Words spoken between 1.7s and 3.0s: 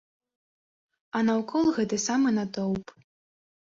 гэты самы натоўп.